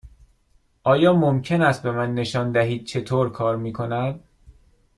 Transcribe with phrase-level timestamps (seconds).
[0.83, 4.23] آیا ممکن است به من نشان دهید چطور کار می کند؟